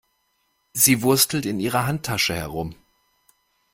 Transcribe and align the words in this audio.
Sie 0.73 1.03
wurstelt 1.03 1.45
in 1.45 1.59
ihrer 1.59 1.85
Handtasche 1.85 2.33
herum. 2.33 2.73